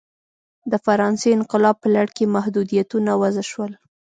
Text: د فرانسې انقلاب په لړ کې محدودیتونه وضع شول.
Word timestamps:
د 0.71 0.73
فرانسې 0.85 1.29
انقلاب 1.37 1.75
په 1.83 1.87
لړ 1.95 2.07
کې 2.15 2.33
محدودیتونه 2.35 3.11
وضع 3.21 3.43
شول. 3.51 3.71